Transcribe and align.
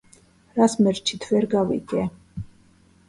რას 0.61 0.75
მერჩით 0.87 1.29
ვერ 1.33 1.47
გავიგე 1.53 2.07